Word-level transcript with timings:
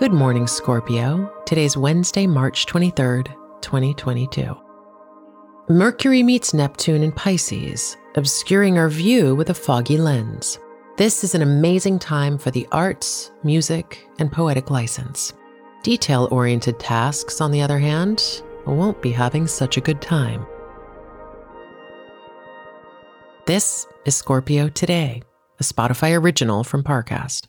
Good 0.00 0.14
morning, 0.14 0.46
Scorpio. 0.46 1.30
Today's 1.44 1.76
Wednesday, 1.76 2.26
March 2.26 2.64
23rd, 2.64 3.34
2022. 3.60 4.56
Mercury 5.68 6.22
meets 6.22 6.54
Neptune 6.54 7.02
in 7.02 7.12
Pisces, 7.12 7.98
obscuring 8.14 8.78
our 8.78 8.88
view 8.88 9.34
with 9.34 9.50
a 9.50 9.54
foggy 9.54 9.98
lens. 9.98 10.58
This 10.96 11.22
is 11.22 11.34
an 11.34 11.42
amazing 11.42 11.98
time 11.98 12.38
for 12.38 12.50
the 12.50 12.66
arts, 12.72 13.30
music, 13.44 14.08
and 14.18 14.32
poetic 14.32 14.70
license. 14.70 15.34
Detail 15.82 16.28
oriented 16.30 16.80
tasks, 16.80 17.42
on 17.42 17.50
the 17.50 17.60
other 17.60 17.78
hand, 17.78 18.42
won't 18.64 19.02
be 19.02 19.12
having 19.12 19.46
such 19.46 19.76
a 19.76 19.82
good 19.82 20.00
time. 20.00 20.46
This 23.44 23.86
is 24.06 24.16
Scorpio 24.16 24.70
Today, 24.70 25.22
a 25.58 25.62
Spotify 25.62 26.18
original 26.18 26.64
from 26.64 26.82
Parcast. 26.82 27.48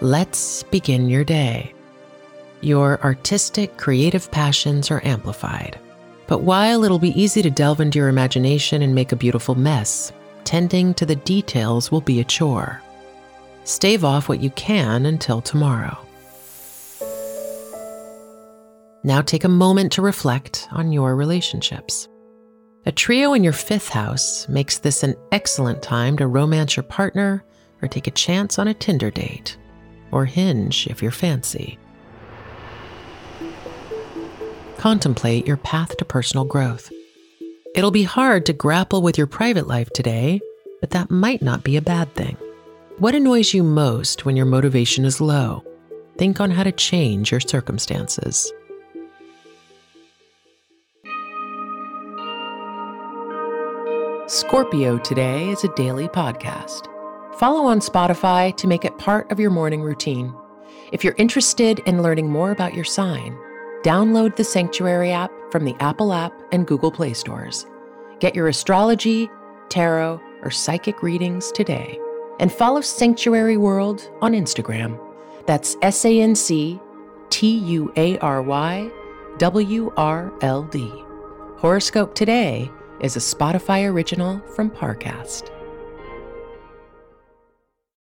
Let's 0.00 0.64
begin 0.64 1.08
your 1.08 1.24
day. 1.24 1.72
Your 2.60 3.00
artistic, 3.02 3.76
creative 3.76 4.30
passions 4.30 4.90
are 4.90 5.04
amplified. 5.04 5.78
But 6.26 6.40
while 6.40 6.84
it'll 6.84 6.98
be 6.98 7.20
easy 7.20 7.42
to 7.42 7.50
delve 7.50 7.80
into 7.80 7.98
your 7.98 8.08
imagination 8.08 8.82
and 8.82 8.94
make 8.94 9.12
a 9.12 9.16
beautiful 9.16 9.54
mess, 9.54 10.12
tending 10.44 10.94
to 10.94 11.06
the 11.06 11.16
details 11.16 11.92
will 11.92 12.00
be 12.00 12.20
a 12.20 12.24
chore. 12.24 12.82
Stave 13.64 14.04
off 14.04 14.28
what 14.28 14.40
you 14.40 14.50
can 14.50 15.06
until 15.06 15.40
tomorrow. 15.40 15.96
Now 19.04 19.20
take 19.20 19.44
a 19.44 19.48
moment 19.48 19.92
to 19.92 20.02
reflect 20.02 20.66
on 20.72 20.90
your 20.90 21.14
relationships. 21.14 22.08
A 22.86 22.92
trio 22.92 23.32
in 23.34 23.44
your 23.44 23.52
fifth 23.52 23.90
house 23.90 24.48
makes 24.48 24.78
this 24.78 25.02
an 25.02 25.14
excellent 25.30 25.82
time 25.82 26.16
to 26.16 26.26
romance 26.26 26.76
your 26.76 26.84
partner 26.84 27.44
or 27.80 27.88
take 27.88 28.06
a 28.06 28.10
chance 28.10 28.58
on 28.58 28.68
a 28.68 28.74
Tinder 28.74 29.10
date, 29.10 29.56
or 30.14 30.24
hinge 30.26 30.86
if 30.86 31.02
you're 31.02 31.10
fancy. 31.10 31.78
Contemplate 34.78 35.46
your 35.46 35.56
path 35.56 35.96
to 35.96 36.04
personal 36.04 36.44
growth. 36.44 36.92
It'll 37.74 37.90
be 37.90 38.04
hard 38.04 38.46
to 38.46 38.52
grapple 38.52 39.02
with 39.02 39.18
your 39.18 39.26
private 39.26 39.66
life 39.66 39.90
today, 39.90 40.40
but 40.80 40.90
that 40.90 41.10
might 41.10 41.42
not 41.42 41.64
be 41.64 41.76
a 41.76 41.82
bad 41.82 42.14
thing. 42.14 42.36
What 42.98 43.16
annoys 43.16 43.52
you 43.52 43.64
most 43.64 44.24
when 44.24 44.36
your 44.36 44.46
motivation 44.46 45.04
is 45.04 45.20
low? 45.20 45.64
Think 46.16 46.40
on 46.40 46.52
how 46.52 46.62
to 46.62 46.70
change 46.70 47.32
your 47.32 47.40
circumstances. 47.40 48.52
Scorpio 54.28 54.98
Today 54.98 55.50
is 55.50 55.64
a 55.64 55.74
daily 55.74 56.08
podcast. 56.08 56.93
Follow 57.38 57.66
on 57.66 57.80
Spotify 57.80 58.56
to 58.56 58.68
make 58.68 58.84
it 58.84 58.96
part 58.96 59.30
of 59.32 59.40
your 59.40 59.50
morning 59.50 59.82
routine. 59.82 60.32
If 60.92 61.02
you're 61.02 61.16
interested 61.18 61.80
in 61.80 62.00
learning 62.00 62.30
more 62.30 62.52
about 62.52 62.74
your 62.74 62.84
sign, 62.84 63.36
download 63.82 64.36
the 64.36 64.44
Sanctuary 64.44 65.10
app 65.10 65.32
from 65.50 65.64
the 65.64 65.74
Apple 65.80 66.12
app 66.12 66.32
and 66.52 66.64
Google 66.64 66.92
Play 66.92 67.12
stores. 67.12 67.66
Get 68.20 68.36
your 68.36 68.46
astrology, 68.46 69.28
tarot, 69.68 70.20
or 70.42 70.52
psychic 70.52 71.02
readings 71.02 71.50
today. 71.50 71.98
And 72.38 72.52
follow 72.52 72.80
Sanctuary 72.80 73.56
World 73.56 74.08
on 74.20 74.32
Instagram. 74.32 75.00
That's 75.46 75.76
S 75.82 76.04
A 76.04 76.20
N 76.20 76.36
C 76.36 76.78
T 77.30 77.58
U 77.58 77.92
A 77.96 78.16
R 78.18 78.42
Y 78.42 78.88
W 79.38 79.92
R 79.96 80.32
L 80.40 80.62
D. 80.62 80.88
Horoscope 81.56 82.14
Today 82.14 82.70
is 83.00 83.16
a 83.16 83.20
Spotify 83.20 83.90
original 83.90 84.40
from 84.54 84.70
Parcast. 84.70 85.50